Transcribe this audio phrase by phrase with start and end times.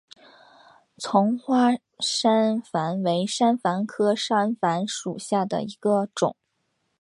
[0.97, 6.35] 丛花山矾为山矾科山矾属下的一个种。